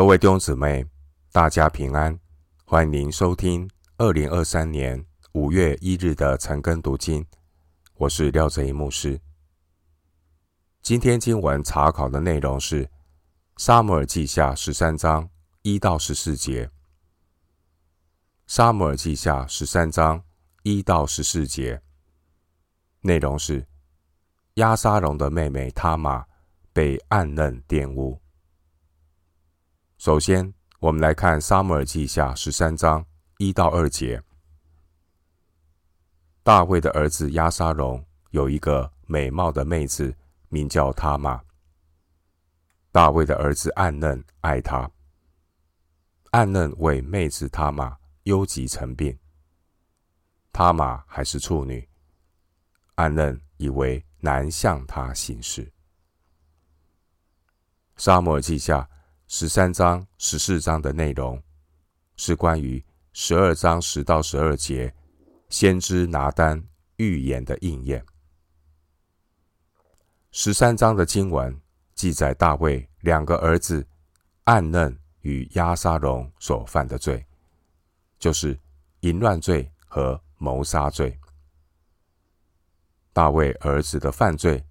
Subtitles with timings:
[0.00, 0.86] 各位弟兄姊妹，
[1.30, 2.18] 大家平安，
[2.64, 3.68] 欢迎收听
[3.98, 7.22] 二零二三年五月一日的晨更读经。
[7.96, 9.20] 我是廖哲一牧师。
[10.80, 12.86] 今天经文查考的内容是
[13.58, 15.28] 《撒母耳记下》十三章
[15.60, 16.64] 一到十四节，
[18.46, 20.24] 《撒母耳记下》十三章
[20.62, 21.82] 一到十四节
[23.02, 23.66] 内容是
[24.54, 26.24] 押沙龙的妹妹他玛
[26.72, 28.18] 被暗嫩玷污。
[30.00, 33.04] 首先，我们来看《撒母耳记下》十三章
[33.36, 34.22] 一到二节。
[36.42, 40.16] 大卫的儿子押沙龙有一个美貌的妹子，
[40.48, 41.38] 名叫他玛。
[42.90, 44.90] 大卫的儿子暗嫩爱她。
[46.30, 49.14] 暗嫩为妹子他玛忧急成病。
[50.50, 51.86] 他玛还是处女。
[52.94, 55.62] 暗嫩以为难向她行事。
[57.98, 58.80] 《撒母耳记下》
[59.32, 61.40] 十三章、十四章的内容
[62.16, 64.92] 是关于十二章十到十二节
[65.48, 66.60] 先知拿单
[66.96, 68.04] 预言的应验。
[70.32, 71.56] 十三章的经文
[71.94, 73.86] 记载大卫两个儿子
[74.44, 77.24] 暗嫩与押沙龙所犯的罪，
[78.18, 78.58] 就是
[79.02, 81.16] 淫乱罪和谋杀罪。
[83.12, 84.66] 大卫儿子的犯罪，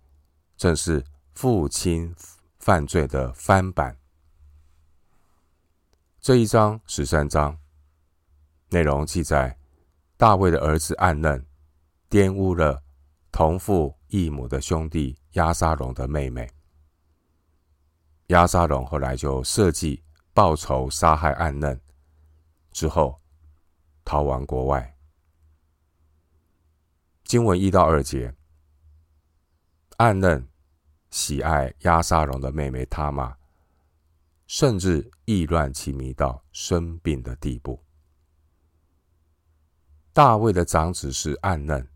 [0.58, 1.02] 正是
[1.34, 2.14] 父亲
[2.60, 3.96] 犯罪的翻版。
[6.22, 7.58] 这一章十三章
[8.72, 9.58] 内容记载，
[10.18, 11.44] 大卫的儿子暗嫩
[12.10, 12.84] 玷污了
[13.32, 16.52] 同父异母的兄弟押沙龙的妹妹。
[18.28, 20.04] 押沙龙后来就设计
[20.34, 21.80] 报仇杀害暗嫩，
[22.74, 23.22] 之后
[24.04, 24.98] 逃亡国外。
[27.24, 28.36] 经文一到二节，
[29.96, 30.46] 暗嫩
[31.12, 33.39] 喜爱押沙龙的妹妹他玛。
[34.50, 37.84] 甚至意乱情迷到生病的地步。
[40.12, 41.88] 大卫的长子是暗嫩，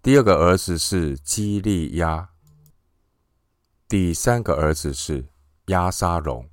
[0.00, 2.30] 第二个儿子是基利押，
[3.86, 5.28] 第三个儿子是
[5.66, 6.48] 押沙龙。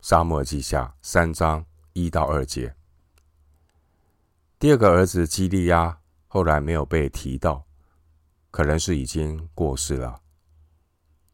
[0.00, 2.74] 撒母耳记下三章一到二节。
[4.58, 7.64] 第二个儿子基利押后来没有被提到，
[8.50, 10.20] 可能是已经过世了。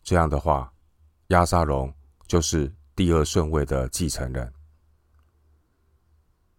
[0.03, 0.75] 这样的话，
[1.29, 1.95] 押沙龙。
[2.27, 4.53] 就是第二顺位的继承人。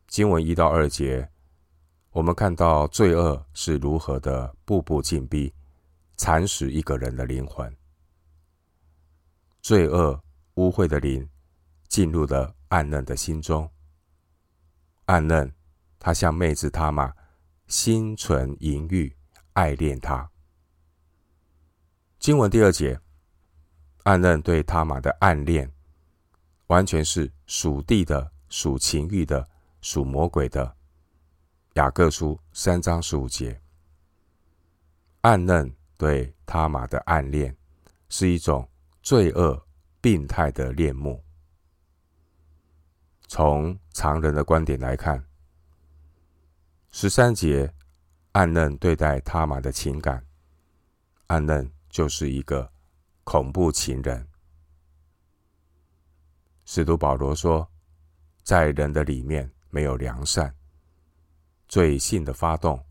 [0.07, 1.29] 经文一到二节，
[2.11, 5.53] 我们看到罪恶是如何的步步紧逼，
[6.16, 7.75] 蚕食一个人的灵魂。
[9.61, 10.23] 罪恶
[10.55, 11.28] 污秽的灵
[11.89, 13.69] 进入了暗嫩的心中。
[15.05, 15.53] 暗嫩，
[15.99, 17.13] 他向妹子他玛
[17.67, 19.13] 心存淫欲，
[19.53, 20.29] 爱恋她。
[22.19, 22.99] 经文第二节。
[24.07, 25.69] 暗嫩对他玛的暗恋，
[26.68, 29.45] 完全是属地的、属情欲的、
[29.81, 30.78] 属魔鬼的。
[31.73, 33.62] 雅各书三章十五节，
[35.19, 37.53] 暗嫩对他玛的暗恋，
[38.07, 38.66] 是一种
[39.01, 39.62] 罪恶、
[40.00, 41.22] 病态的恋慕。
[43.28, 45.22] 从常人的观点来看，
[46.91, 47.73] 十三节，
[48.31, 50.25] 暗嫩对待他玛的情感，
[51.25, 52.72] 暗嫩就是一个。
[53.29, 54.25] 恐怖情人，
[56.63, 57.69] 使徒保罗说，
[58.41, 60.55] 在人的里面没有良善，
[61.67, 62.81] 罪性的发动，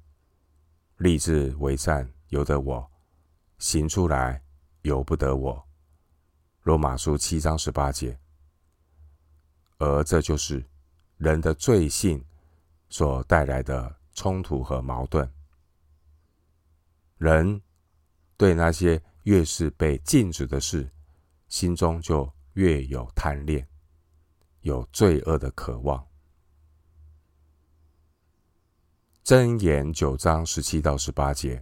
[0.98, 2.86] 立志为善由得我，
[3.56, 4.44] 行出来
[4.82, 5.66] 由不得我。
[6.64, 8.20] 罗马书七章十八节，
[9.78, 10.62] 而这就是
[11.16, 12.22] 人的罪性
[12.90, 15.26] 所带来的冲突和矛盾。
[17.16, 17.58] 人
[18.36, 19.02] 对那些。
[19.26, 20.88] 越是被禁止的事，
[21.48, 23.66] 心中就越有贪恋，
[24.60, 26.06] 有罪恶的渴望。
[29.24, 31.60] 箴言九章十七到十八节，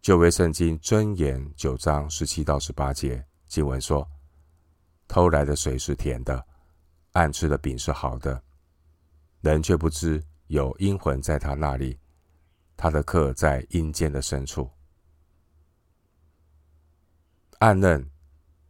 [0.00, 4.08] 旧约圣经箴言九章十七到十八节经文说：
[5.06, 6.42] 偷来的水是甜的，
[7.12, 8.42] 暗吃的饼是好的，
[9.42, 12.00] 人却不知有阴魂在他那里，
[12.74, 14.70] 他的客在阴间的深处。
[17.58, 18.10] 暗认，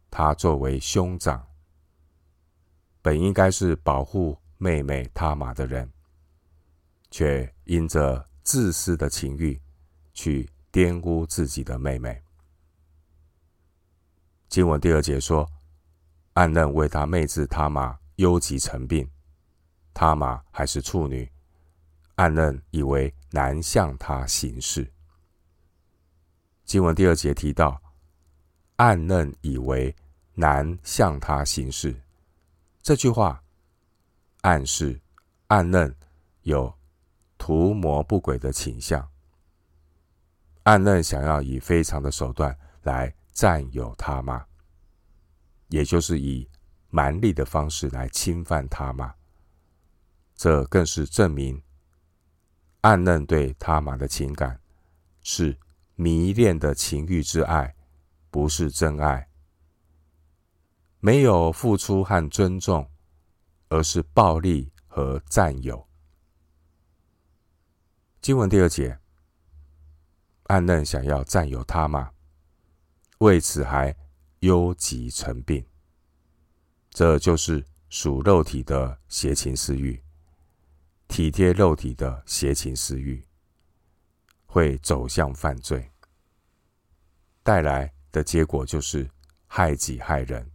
[0.09, 1.45] 他作为兄长，
[3.01, 5.91] 本应该是保护妹妹他玛的人，
[7.11, 9.61] 却因着自私的情欲，
[10.13, 12.23] 去玷污自己的妹妹。
[14.47, 15.45] 经文第二节说，
[16.35, 19.09] 暗认为他妹子他玛忧急成病，
[19.93, 21.29] 他玛还是处女，
[22.15, 24.89] 暗认以为难向他行事。
[26.63, 27.81] 经文第二节提到。
[28.77, 29.95] 暗嫩以为
[30.33, 31.95] 难向他行事。
[32.81, 33.43] 这句话
[34.41, 34.99] 暗示
[35.47, 35.93] 暗嫩
[36.43, 36.73] 有
[37.37, 39.07] 图谋不轨的倾向。
[40.63, 44.45] 暗嫩想要以非常的手段来占有他玛，
[45.69, 46.47] 也就是以
[46.89, 49.13] 蛮力的方式来侵犯他玛。
[50.35, 51.61] 这更是证明
[52.81, 54.59] 暗嫩对他玛的情感
[55.23, 55.57] 是
[55.95, 57.75] 迷恋的情欲之爱，
[58.37, 59.27] 不是真爱。
[60.99, 62.87] 没有付出和尊重，
[63.67, 65.83] 而是暴力和占有。
[68.21, 68.99] 经文第二节，
[70.43, 72.11] 暗嫩想要占有他吗，
[73.17, 73.95] 为此还
[74.41, 75.65] 忧急成病。
[76.91, 79.99] 这就是属肉体的邪情私欲，
[81.07, 83.25] 体贴肉体的邪情私欲，
[84.45, 85.91] 会走向犯罪，
[87.41, 89.09] 带来的结果就是
[89.47, 90.51] 害己害人。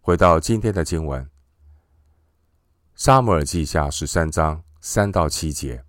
[0.00, 1.24] 回到今天的经文，
[2.94, 5.84] 《撒母耳记下》十三章三到七节。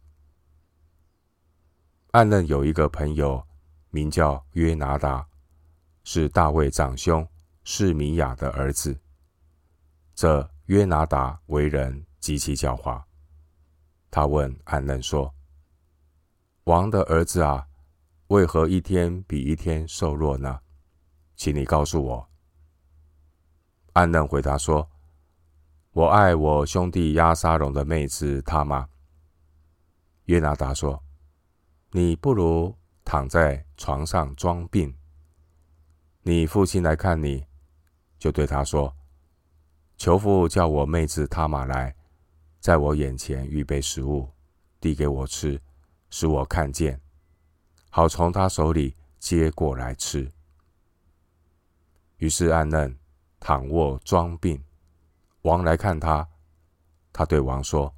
[2.11, 3.45] 暗嫩有一个朋友，
[3.89, 5.27] 名叫约拿达，
[6.03, 7.27] 是大卫长兄
[7.63, 8.99] 示米亚的儿子。
[10.15, 13.03] 这约拿达为人极其狡猾。
[14.09, 15.31] 他问暗嫩说
[16.65, 17.67] ：“王的儿子啊，
[18.27, 20.59] 为何一天比一天瘦弱呢？
[21.35, 22.29] 请你告诉我。”
[23.93, 24.89] 安嫩回答说
[25.93, 28.87] ：“我爱我兄弟亚沙龙的妹子他玛。”
[30.25, 31.01] 约拿达说
[31.91, 32.75] ：“你不如
[33.05, 34.93] 躺在床上装病。
[36.21, 37.45] 你父亲来看你，
[38.19, 38.93] 就对他说
[39.97, 41.95] ：‘求父叫我妹子他玛来，
[42.59, 44.29] 在我眼前预备食物，
[44.81, 45.59] 递给我吃，
[46.09, 47.01] 使我看见，
[47.97, 50.31] 好从他手里接过来吃。’
[52.21, 52.95] 于是暗嫩。”
[53.39, 54.63] 躺卧装病，
[55.41, 56.27] 王来看他，
[57.13, 57.91] 他对王说：“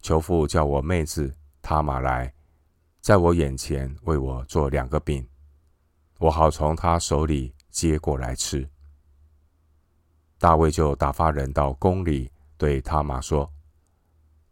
[0.00, 2.34] 求父叫我妹子他马来，
[3.00, 5.26] 在我眼前为我做两个饼，
[6.18, 8.68] 我好从他手里接过来吃。”
[10.38, 13.50] 大卫就打发人到宫里对他马说：“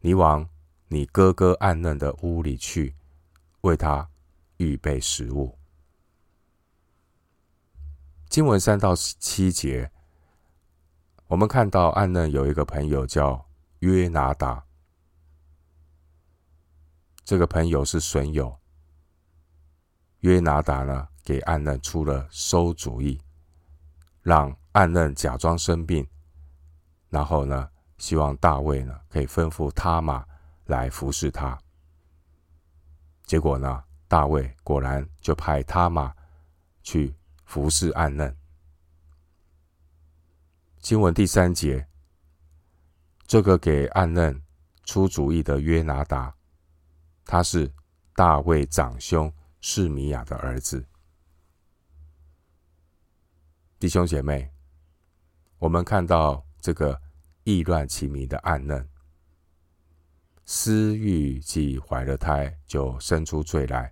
[0.01, 0.47] 你往
[0.87, 2.95] 你哥哥暗嫩的屋里去，
[3.61, 4.07] 为他
[4.57, 5.57] 预备食物。”
[8.29, 9.91] 经文三到七节。
[11.27, 13.49] 我们看到暗嫩有一个朋友叫
[13.79, 14.63] 约拿达，
[17.23, 18.59] 这个朋友是损友。
[20.19, 23.19] 约拿达呢，给暗嫩出了馊主意，
[24.21, 26.07] 让暗嫩假装生病，
[27.09, 30.25] 然后呢，希望大卫呢可以吩咐他马
[30.65, 31.57] 来服侍他。
[33.23, 36.15] 结果呢，大卫果然就派他玛
[36.83, 37.15] 去
[37.45, 38.35] 服侍暗嫩。
[40.79, 41.87] 经文第三节，
[43.25, 44.39] 这个给暗嫩
[44.83, 46.35] 出主意的约拿达，
[47.25, 47.73] 他是
[48.13, 50.85] 大卫长兄示米亚的儿子。
[53.79, 54.51] 弟兄姐妹，
[55.57, 57.01] 我们看到这个
[57.43, 58.87] 意乱情迷的暗嫩，
[60.45, 63.91] 私欲既怀了胎，就生出罪来；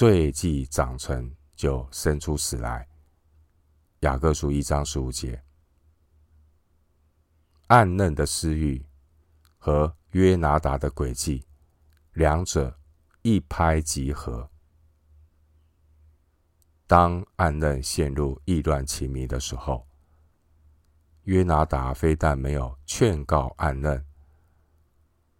[0.00, 2.88] 罪既长成，就生出死来。
[3.98, 5.44] 雅各书一章十五节。
[7.66, 8.82] 暗嫩的私欲
[9.58, 11.44] 和约拿达的诡计，
[12.14, 12.80] 两者
[13.20, 14.48] 一拍即合。
[16.86, 19.86] 当暗嫩陷入意乱情迷的时候，
[21.24, 24.02] 约拿达非但没有劝告暗嫩，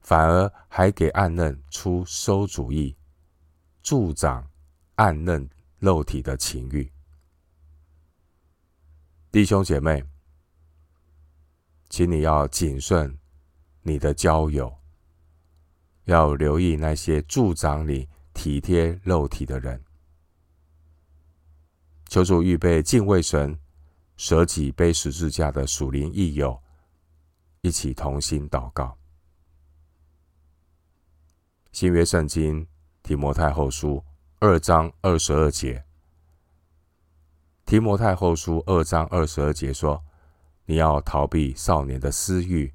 [0.01, 2.95] 反而还给暗嫩出馊主意，
[3.83, 4.50] 助长
[5.01, 6.93] 暗嫩肉体的情欲。
[9.33, 10.05] 弟兄姐妹。
[11.89, 13.19] 请你要谨慎
[13.83, 14.73] 你的交友，
[16.05, 19.83] 要留意那些助长你体贴肉体的人。
[22.07, 23.59] 求主预备敬畏神、
[24.17, 26.63] 舍己背十字架的属灵益友，
[27.63, 28.97] 一起同心祷告。
[31.73, 32.65] 新约圣经
[33.03, 34.05] 提摩太后书
[34.43, 35.85] 二章二十二节，
[37.67, 40.03] 提摩太后书二章二十二节说。
[40.65, 42.73] 你要逃避少年的私欲，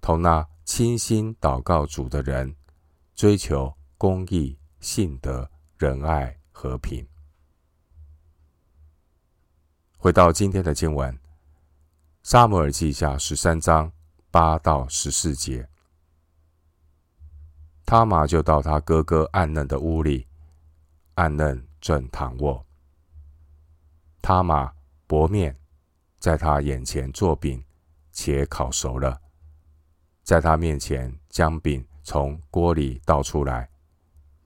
[0.00, 2.54] 同那倾心祷告主的人，
[3.14, 7.04] 追求公义、信德、仁爱、和平。
[9.96, 11.12] 回到今天的经文，
[12.22, 13.92] 《撒母耳记下》十三章
[14.30, 15.68] 八到十四节，
[17.84, 20.27] 他马就到他哥哥暗嫩的屋里，
[21.18, 22.64] 暗嫩正躺卧。
[24.22, 24.72] 他马
[25.08, 25.52] 薄面，
[26.20, 27.60] 在他眼前做饼，
[28.12, 29.20] 且烤熟了，
[30.22, 33.68] 在他面前将饼从锅里倒出来，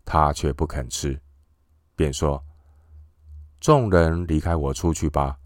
[0.06, 1.20] 他却不肯吃，
[1.94, 2.42] 便说
[3.60, 5.38] ：“众人离开我出去吧。”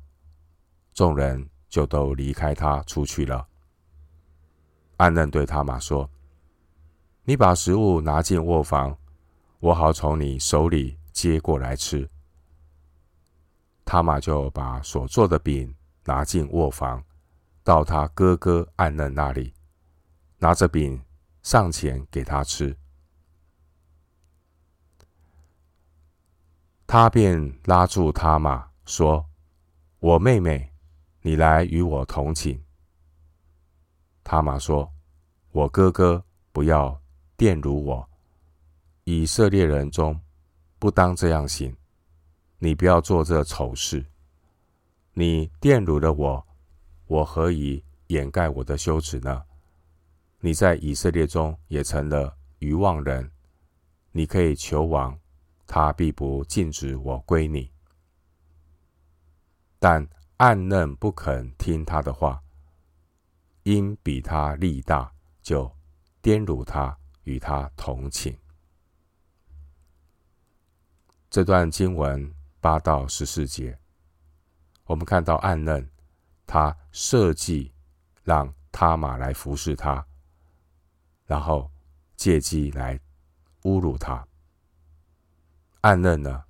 [0.94, 3.44] 众人就都离开他出去了。
[4.98, 6.08] 暗嫩对他马说
[7.26, 8.96] ：“你把食物拿进卧房，
[9.58, 12.08] 我好从你手里接过来吃。”
[13.88, 17.02] 他玛就把所做的饼拿进卧房，
[17.64, 19.54] 到他哥哥暗嫩那里，
[20.38, 21.02] 拿着饼
[21.42, 22.76] 上前给他吃。
[26.86, 29.24] 他便拉住他玛说
[29.98, 30.72] ：“我妹妹。”
[31.22, 32.62] 你来与我同寝。
[34.22, 34.88] 他玛说
[35.50, 37.02] ：“我哥哥不要
[37.36, 38.08] 玷辱我，
[39.02, 40.20] 以色列人中
[40.78, 41.76] 不当这样行。
[42.58, 44.04] 你不要做这丑事。
[45.12, 46.46] 你玷辱了我，
[47.06, 49.44] 我何以掩盖我的羞耻呢？
[50.40, 53.30] 你在以色列中也成了愚妄人。
[54.12, 55.18] 你可以求王，
[55.66, 57.70] 他必不禁止我归你。
[59.78, 60.06] 但。”
[60.38, 62.42] 暗嫩不肯听他的话，
[63.62, 65.74] 因比他力大，就
[66.22, 68.38] 玷辱他，与他同寝。
[71.36, 73.78] 这段经文八到十四节，
[74.86, 75.86] 我们看到暗嫩，
[76.46, 77.74] 他设计
[78.24, 80.06] 让他玛来服侍他，
[81.26, 81.70] 然后
[82.16, 82.98] 借机来
[83.64, 84.26] 侮辱他。
[85.82, 86.42] 暗嫩呢，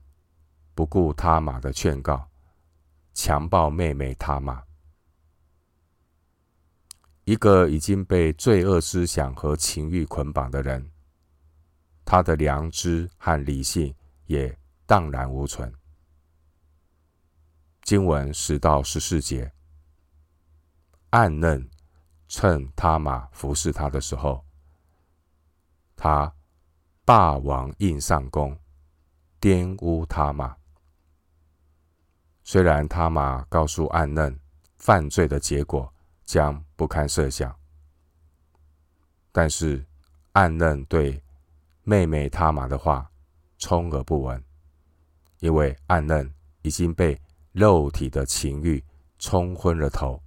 [0.72, 2.30] 不顾他玛的劝告。
[3.12, 4.62] 强暴妹妹他玛，
[7.24, 10.92] 一个已经被罪恶思想和情欲捆绑的人，
[12.04, 13.92] 他的良知和理性
[14.26, 15.72] 也荡然无存。
[17.82, 19.52] 经文十到十四节，
[21.10, 21.68] 暗嫩
[22.28, 24.44] 趁他玛服侍他的时候，
[25.94, 26.34] 他
[27.04, 28.58] 霸王硬上弓，
[29.40, 30.56] 玷污他玛。
[32.42, 34.38] 虽然他玛告诉暗嫩，
[34.76, 35.92] 犯罪的结果
[36.24, 37.56] 将不堪设想，
[39.32, 39.84] 但是
[40.32, 41.22] 暗嫩对
[41.82, 43.10] 妹妹他玛的话
[43.58, 44.44] 充耳不闻，
[45.40, 47.20] 因为暗嫩已经被
[47.52, 48.84] 肉体的情欲
[49.18, 50.22] 冲昏了头。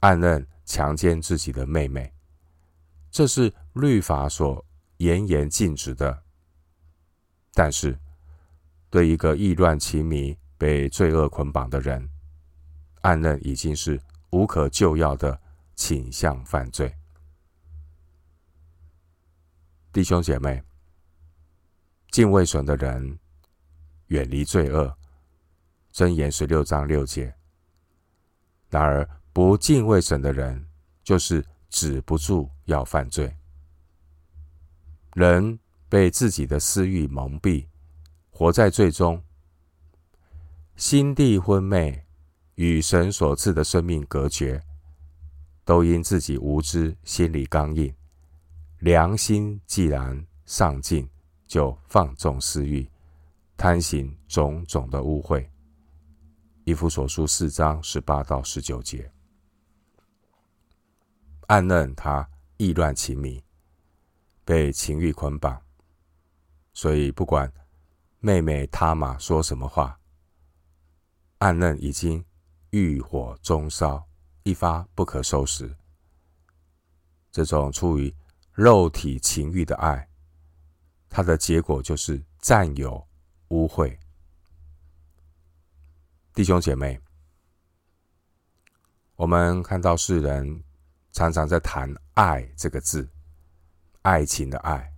[0.00, 2.12] 暗嫩强奸自己的妹妹，
[3.10, 4.64] 这是律法所
[4.98, 6.22] 严严禁止的，
[7.52, 7.98] 但是。
[8.88, 12.08] 对一个意乱情迷、被罪恶捆绑的人，
[13.02, 15.38] 暗嫩已经是无可救药的
[15.74, 16.94] 倾向犯罪。
[19.92, 20.62] 弟兄姐妹，
[22.16, 23.18] 敬畏神的人
[24.06, 24.96] 远离罪恶，
[25.92, 27.34] 箴言十六章六节。
[28.70, 30.66] 然而不敬畏神的人，
[31.04, 33.36] 就是止不住要犯罪。
[35.12, 35.58] 人
[35.90, 37.66] 被自己的私欲蒙蔽。
[38.30, 39.22] 活在罪中，
[40.74, 42.06] 心地昏昧，
[42.54, 44.64] 与神所赐的生命隔绝，
[45.66, 47.94] 都因自己无知，心里刚硬。
[48.78, 51.06] 良心既然丧尽，
[51.46, 52.90] 就放纵私欲，
[53.56, 55.48] 贪行种种的污秽。
[56.64, 59.12] 以弗所书四章十八到十九节，
[61.46, 63.42] 暗嫩他意乱情迷，
[64.44, 65.62] 被情欲捆绑，
[66.72, 67.52] 所以不管。
[68.18, 70.00] 妹妹他玛说什么话，
[71.38, 72.24] 暗嫩已经
[72.70, 74.04] 欲火中烧，
[74.42, 75.76] 一发不可收拾。
[77.30, 78.12] 这种出于
[78.52, 80.05] 肉体情欲的爱，
[81.08, 83.06] 它的结果就是占有、
[83.48, 83.96] 污秽。
[86.34, 87.00] 弟兄姐妹，
[89.16, 90.62] 我们看到世人
[91.12, 93.08] 常常在谈“爱”这个字，
[94.02, 94.92] 爱情的爱，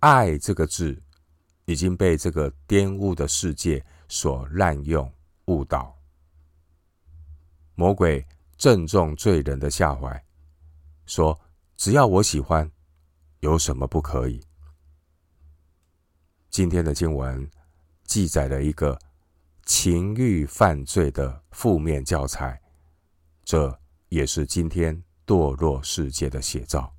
[0.00, 1.02] 爱这个字。
[1.70, 5.12] 已经被这个玷污的世界所滥用、
[5.48, 5.94] 误导。
[7.74, 10.24] 魔鬼正中罪人的下怀，
[11.04, 11.38] 说
[11.76, 12.72] ：“只要我喜欢，
[13.40, 14.42] 有什么不可以？”
[16.50, 17.48] 今天的经文
[18.04, 18.98] 记载了一个
[19.64, 22.60] 情欲犯罪的负面教材，
[23.44, 23.78] 这
[24.08, 26.94] 也是今天堕落世界的写照。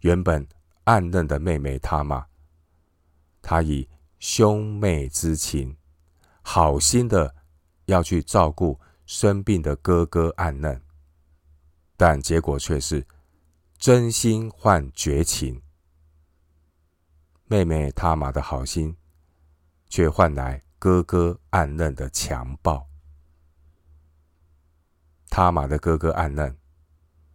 [0.00, 0.46] 原本
[0.84, 2.26] 暗嫩的妹妹他玛。
[3.40, 3.86] 他以
[4.18, 5.76] 兄妹之情，
[6.40, 7.34] 好心的
[7.84, 10.80] 要去照顾生病的哥哥暗嫩，
[11.94, 13.06] 但结果却是
[13.78, 15.60] 真心换绝情。
[17.46, 18.96] 妹妹他玛的好心，
[19.88, 22.88] 却换来哥哥暗嫩的强暴。
[25.28, 26.56] 他玛的哥哥暗嫩，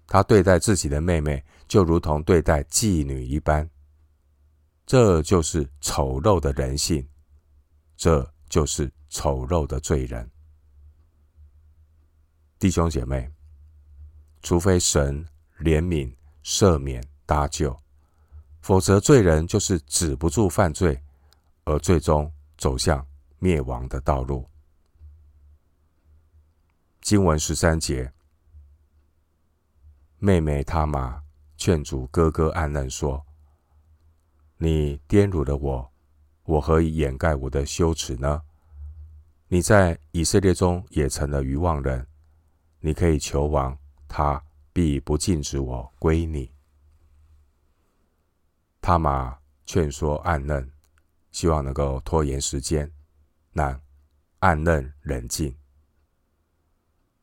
[0.08, 3.70] 他对待自己的妹妹就如同对待妓女一般，
[4.86, 7.08] 这就是丑陋的人性，
[7.96, 10.30] 这就是丑陋的罪人。
[12.58, 13.32] 弟兄姐妹，
[14.42, 15.26] 除非神
[15.60, 16.14] 怜悯、
[16.44, 17.78] 赦免、搭救，
[18.62, 21.02] 否则罪人就是止不住犯罪，
[21.64, 23.06] 而最终走向
[23.40, 24.46] 灭亡的道路。
[27.02, 28.12] 经文十三节，
[30.20, 31.24] 妹妹他玛
[31.58, 33.26] 劝阻哥哥暗嫩说
[34.60, 35.92] ：“你玷辱了我，
[36.44, 38.42] 我何以掩盖我的羞耻呢？
[39.48, 42.06] 你在以色列中也成了愚妄人，
[42.82, 43.76] 你可以求王，
[44.08, 46.52] 他必不禁止我归你。”
[48.82, 50.72] 他玛劝说暗嫩，
[51.32, 52.92] 希望能够拖延时间，
[53.54, 53.80] 让
[54.40, 55.56] 暗嫩冷静。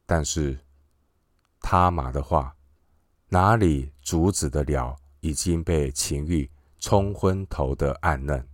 [0.05, 0.59] 但是，
[1.61, 2.57] 他玛的话
[3.29, 6.49] 哪里阻止得了已经被情欲
[6.79, 8.49] 冲昏头的暗嫩？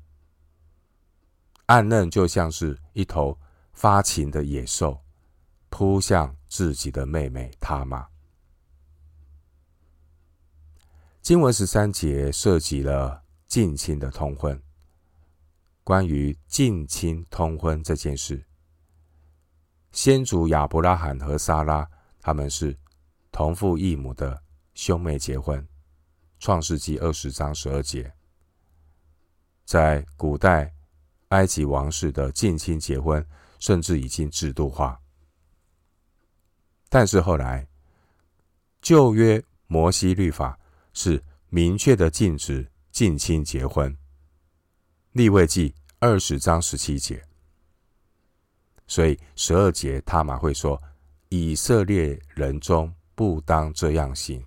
[1.67, 3.39] 暗嫩就像是一头
[3.73, 5.03] 发情的野兽，
[5.69, 8.09] 扑向自己的妹妹他玛。
[11.23, 14.61] 经文十三节涉及了近亲的通婚。
[15.85, 18.45] 关于近亲通婚这件事。
[19.93, 21.89] 先祖亚伯拉罕和撒拉，
[22.21, 22.77] 他们是
[23.31, 24.43] 同父异母的
[24.75, 25.65] 兄妹结婚。
[26.41, 28.13] 创世纪二十章十二节，
[29.65, 30.75] 在古代
[31.29, 33.25] 埃及王室的近亲结婚，
[33.61, 35.01] 甚至已经制度化。
[36.89, 37.69] 但是后来
[38.81, 40.59] 旧约摩西律法
[40.93, 43.97] 是明确的禁止近亲结婚。
[45.13, 47.25] 利未记二十章十七节。
[48.87, 50.81] 所以十二节，他玛会说
[51.31, 54.45] ：“以色列人中不当这样行，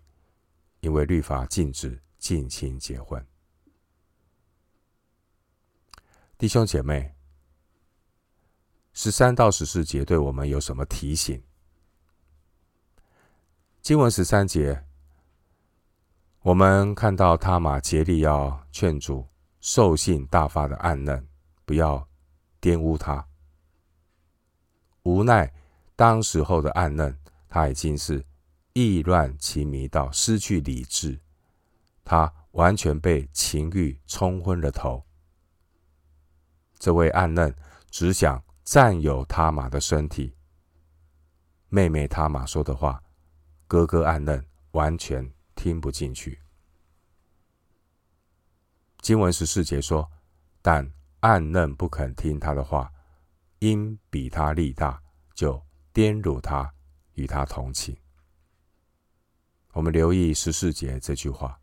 [0.81, 3.25] 因为律法禁止近亲结婚。”
[6.37, 7.15] 弟兄姐妹，
[8.93, 11.41] 十三到十四节对我们有什么提醒？
[13.81, 14.84] 经文十三节，
[16.45, 19.27] 我们看到他玛竭力要劝阻
[19.61, 21.27] 兽性大发的暗嫩，
[21.65, 22.07] 不要
[22.61, 23.27] 玷污他。
[25.01, 25.51] 无奈，
[25.95, 27.17] 当时候的暗嫩，
[27.49, 28.23] 他已经是
[28.73, 31.19] 意乱情迷到失去理智，
[32.03, 35.03] 他完全被情欲冲昏了头。
[36.77, 37.55] 这位暗嫩
[37.89, 40.35] 只想占有他玛的身体，
[41.69, 43.01] 妹妹他玛说的话，
[43.67, 45.27] 哥哥暗嫩完全
[45.65, 46.39] 听不进去。
[48.99, 50.07] 经文十四节说，
[50.61, 50.87] 但
[51.21, 52.91] 暗嫩不肯听他的话。
[53.57, 55.01] 因比他力大，
[55.33, 55.59] 就
[55.91, 56.71] 颠辱他，
[57.13, 57.97] 与他同寝。
[59.71, 61.59] 我们留意十四节这句话。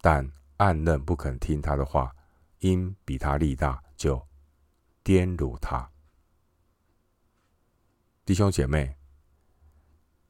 [0.00, 2.16] 但暗嫩不肯听他的话，
[2.60, 4.26] 因比他力大，就
[5.02, 5.90] 颠辱他。
[8.24, 8.96] 弟兄姐妹，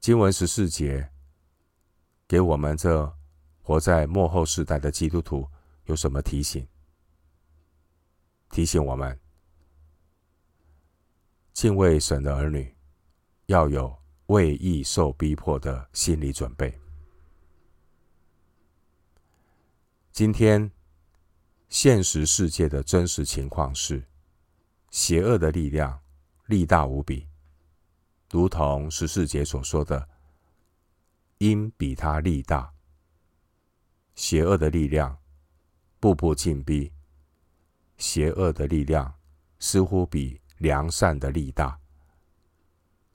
[0.01, 1.10] 经文十四节
[2.31, 3.13] 给我们这
[3.61, 5.45] 活在末后世代的基督徒
[5.87, 6.65] 有什么提醒？
[8.49, 9.19] 提醒我们。
[11.51, 12.73] 敬畏神的儿女，
[13.47, 13.93] 要有
[14.27, 16.73] 为义受逼迫的心理准备。
[20.13, 20.71] 今天
[21.67, 24.01] 现实世界的真实情况是，
[24.89, 25.99] 邪恶的力量
[26.45, 27.27] 力大无比，
[28.29, 30.07] 如同十四节所说的，
[31.41, 32.71] 因比他力大。
[34.13, 35.17] 邪恶的力量
[35.99, 36.93] 步步进逼，
[37.97, 39.11] 邪恶的力量
[39.57, 40.39] 似乎比。
[40.61, 41.79] 良善的力大，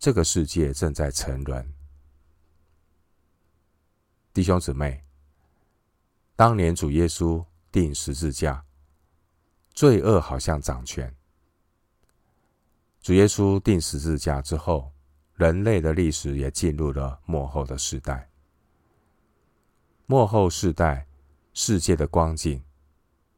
[0.01, 1.73] 这个世界正在沉沦。
[4.33, 5.05] 弟兄姊妹，
[6.35, 8.67] 当年主耶稣钉十字架，
[9.75, 11.15] 罪恶好像掌权。
[13.01, 14.93] 主耶稣钉十字架之后，
[15.37, 18.31] 人类的历史也进入了末后的时代。
[20.07, 21.07] 末后世代
[21.53, 22.63] 世界的光景，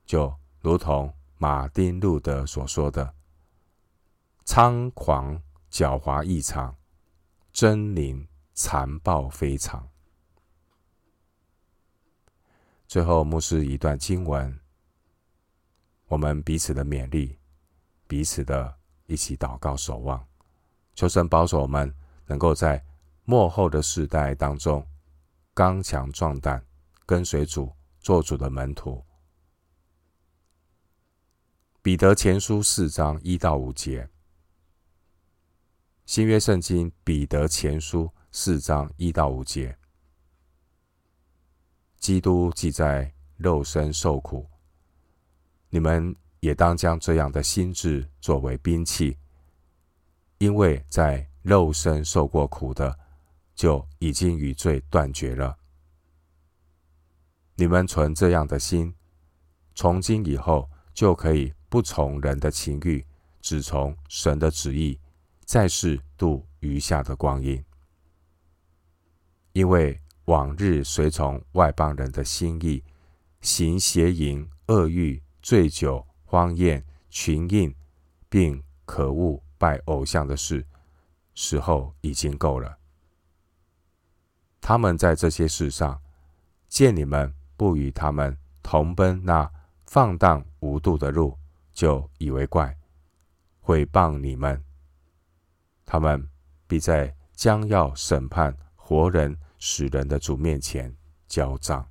[0.06, 3.14] 就如同马丁路德所说的。
[4.44, 6.76] 猖狂、狡猾异常，
[7.52, 9.88] 狰狞、残暴非常。
[12.86, 14.60] 最后，牧师一段经文，
[16.06, 17.38] 我们彼此的勉励，
[18.06, 20.27] 彼此的一起祷告守望，
[20.98, 21.94] 求神保守我们，
[22.26, 22.84] 能够在
[23.24, 24.84] 末后的世代当中
[25.54, 26.66] 刚强壮胆，
[27.06, 29.00] 跟随主，做主的门徒。
[31.82, 34.08] 彼得前书四章一到五节，
[36.04, 39.78] 新约圣经彼得前书四章一到五节，
[42.00, 44.50] 基督既在肉身受苦，
[45.70, 49.16] 你们也当将这样的心志作为兵器，
[50.38, 52.98] 因为在肉身受过苦的，
[53.54, 55.56] 就已经与罪断绝了。
[57.54, 58.94] 你们存这样的心，
[59.74, 61.52] 从今以后就可以。
[61.70, 63.04] 不从人的情欲，
[63.42, 64.98] 只从神的旨意，
[65.44, 67.62] 再是度余下的光阴。
[69.52, 72.82] 因为往日随从外邦人的心意，
[73.42, 77.74] 行邪淫、恶欲、醉酒、荒宴、群饮，
[78.30, 80.64] 并可恶拜偶像的事，
[81.34, 82.78] 时候已经够了。
[84.60, 86.00] 他们在这些事上，
[86.68, 89.50] 见你们不与他们同奔那
[89.86, 91.38] 放荡无度的路，
[91.72, 92.76] 就以为怪，
[93.60, 94.62] 毁谤你们，
[95.84, 96.28] 他们
[96.66, 100.94] 必在将要审判活人死人的主面前
[101.26, 101.88] 交账。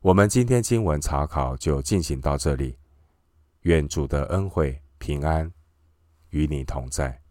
[0.00, 2.78] 我们今天经文查考就进行到这里，
[3.66, 5.52] 愿主的恩惠平安
[6.30, 7.25] 与你同在。